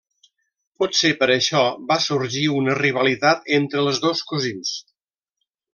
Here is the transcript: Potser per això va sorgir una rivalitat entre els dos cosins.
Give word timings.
Potser 0.83 1.11
per 1.19 1.27
això 1.33 1.61
va 1.91 1.99
sorgir 2.07 2.43
una 2.63 2.77
rivalitat 2.81 3.55
entre 3.61 3.87
els 3.87 4.05
dos 4.07 4.29
cosins. 4.33 4.77